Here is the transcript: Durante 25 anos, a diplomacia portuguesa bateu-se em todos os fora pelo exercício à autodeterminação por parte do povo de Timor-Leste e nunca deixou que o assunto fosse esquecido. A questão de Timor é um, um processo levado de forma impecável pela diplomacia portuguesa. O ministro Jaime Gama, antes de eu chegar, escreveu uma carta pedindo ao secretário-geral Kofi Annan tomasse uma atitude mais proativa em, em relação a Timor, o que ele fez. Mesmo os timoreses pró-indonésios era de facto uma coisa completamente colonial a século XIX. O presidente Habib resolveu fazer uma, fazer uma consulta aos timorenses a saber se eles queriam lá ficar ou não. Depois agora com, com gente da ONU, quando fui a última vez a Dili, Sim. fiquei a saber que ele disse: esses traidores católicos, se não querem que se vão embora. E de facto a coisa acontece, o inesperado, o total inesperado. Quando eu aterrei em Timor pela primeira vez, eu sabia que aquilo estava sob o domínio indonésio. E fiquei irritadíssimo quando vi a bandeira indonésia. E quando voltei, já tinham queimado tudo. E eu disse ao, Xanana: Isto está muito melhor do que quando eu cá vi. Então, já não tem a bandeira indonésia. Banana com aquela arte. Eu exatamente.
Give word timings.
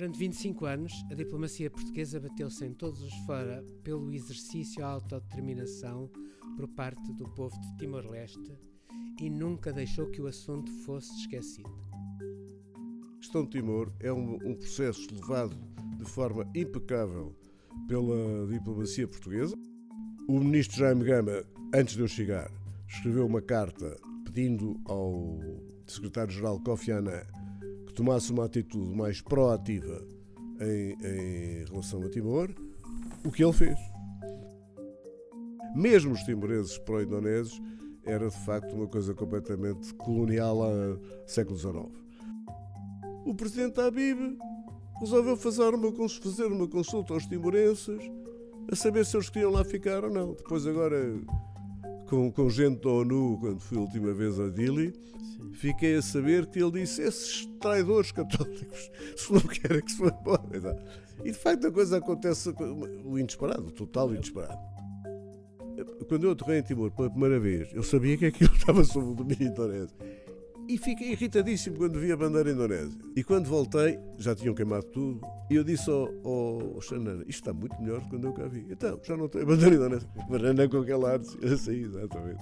Durante 0.00 0.18
25 0.18 0.64
anos, 0.64 1.04
a 1.10 1.14
diplomacia 1.14 1.70
portuguesa 1.70 2.18
bateu-se 2.18 2.64
em 2.64 2.72
todos 2.72 3.02
os 3.02 3.14
fora 3.26 3.62
pelo 3.84 4.10
exercício 4.14 4.82
à 4.82 4.88
autodeterminação 4.88 6.10
por 6.56 6.66
parte 6.68 7.12
do 7.12 7.24
povo 7.34 7.54
de 7.60 7.76
Timor-Leste 7.76 8.58
e 9.20 9.28
nunca 9.28 9.70
deixou 9.74 10.10
que 10.10 10.22
o 10.22 10.26
assunto 10.26 10.72
fosse 10.86 11.14
esquecido. 11.20 11.68
A 13.12 13.18
questão 13.18 13.44
de 13.44 13.50
Timor 13.50 13.92
é 14.00 14.10
um, 14.10 14.36
um 14.36 14.54
processo 14.54 15.06
levado 15.12 15.54
de 15.98 16.06
forma 16.06 16.50
impecável 16.54 17.36
pela 17.86 18.46
diplomacia 18.50 19.06
portuguesa. 19.06 19.54
O 20.26 20.40
ministro 20.40 20.78
Jaime 20.78 21.04
Gama, 21.04 21.44
antes 21.74 21.94
de 21.94 22.00
eu 22.00 22.08
chegar, 22.08 22.50
escreveu 22.88 23.26
uma 23.26 23.42
carta 23.42 24.00
pedindo 24.24 24.80
ao 24.86 25.38
secretário-geral 25.86 26.58
Kofi 26.60 26.90
Annan 26.90 27.22
tomasse 28.00 28.32
uma 28.32 28.46
atitude 28.46 28.96
mais 28.96 29.20
proativa 29.20 30.02
em, 30.58 30.96
em 31.04 31.64
relação 31.66 32.02
a 32.02 32.08
Timor, 32.08 32.48
o 33.22 33.30
que 33.30 33.44
ele 33.44 33.52
fez. 33.52 33.78
Mesmo 35.76 36.14
os 36.14 36.22
timoreses 36.22 36.78
pró-indonésios 36.78 37.60
era 38.02 38.30
de 38.30 38.44
facto 38.46 38.74
uma 38.74 38.86
coisa 38.86 39.12
completamente 39.12 39.92
colonial 39.96 40.62
a 40.62 40.98
século 41.26 41.58
XIX. 41.58 41.76
O 43.26 43.34
presidente 43.34 43.78
Habib 43.78 44.38
resolveu 44.98 45.36
fazer 45.36 45.74
uma, 45.74 45.92
fazer 46.08 46.46
uma 46.46 46.66
consulta 46.66 47.12
aos 47.12 47.26
timorenses 47.26 48.00
a 48.72 48.76
saber 48.76 49.04
se 49.04 49.14
eles 49.14 49.28
queriam 49.28 49.50
lá 49.50 49.62
ficar 49.62 50.04
ou 50.04 50.10
não. 50.10 50.32
Depois 50.32 50.66
agora 50.66 51.20
com, 52.10 52.30
com 52.32 52.50
gente 52.50 52.82
da 52.82 52.90
ONU, 52.90 53.38
quando 53.40 53.60
fui 53.60 53.78
a 53.78 53.80
última 53.82 54.12
vez 54.12 54.38
a 54.40 54.48
Dili, 54.48 54.92
Sim. 54.92 55.54
fiquei 55.54 55.94
a 55.94 56.02
saber 56.02 56.44
que 56.46 56.58
ele 56.58 56.72
disse: 56.72 57.00
esses 57.00 57.46
traidores 57.60 58.10
católicos, 58.10 58.90
se 59.16 59.32
não 59.32 59.40
querem 59.40 59.80
que 59.80 59.92
se 59.92 59.98
vão 59.98 60.10
embora. 60.20 60.76
E 61.24 61.30
de 61.30 61.38
facto 61.38 61.68
a 61.68 61.72
coisa 61.72 61.98
acontece, 61.98 62.52
o 63.04 63.18
inesperado, 63.18 63.68
o 63.68 63.70
total 63.70 64.12
inesperado. 64.12 64.58
Quando 66.08 66.24
eu 66.24 66.32
aterrei 66.32 66.58
em 66.58 66.62
Timor 66.62 66.90
pela 66.90 67.08
primeira 67.08 67.38
vez, 67.38 67.72
eu 67.72 67.82
sabia 67.82 68.18
que 68.18 68.26
aquilo 68.26 68.52
estava 68.56 68.82
sob 68.82 69.12
o 69.12 69.14
domínio 69.14 69.46
indonésio. 69.48 69.96
E 70.70 70.78
fiquei 70.78 71.10
irritadíssimo 71.10 71.78
quando 71.78 71.98
vi 71.98 72.12
a 72.12 72.16
bandeira 72.16 72.48
indonésia. 72.48 72.96
E 73.16 73.24
quando 73.24 73.48
voltei, 73.48 73.98
já 74.18 74.36
tinham 74.36 74.54
queimado 74.54 74.84
tudo. 74.84 75.20
E 75.50 75.56
eu 75.56 75.64
disse 75.64 75.90
ao, 75.90 76.80
Xanana: 76.80 77.24
Isto 77.26 77.40
está 77.40 77.52
muito 77.52 77.76
melhor 77.82 77.98
do 77.98 78.04
que 78.04 78.10
quando 78.10 78.28
eu 78.28 78.32
cá 78.32 78.46
vi. 78.46 78.68
Então, 78.70 79.00
já 79.02 79.16
não 79.16 79.26
tem 79.26 79.42
a 79.42 79.44
bandeira 79.44 79.74
indonésia. 79.74 80.08
Banana 80.28 80.68
com 80.68 80.76
aquela 80.76 81.14
arte. 81.14 81.36
Eu 81.42 81.54
exatamente. 81.54 82.40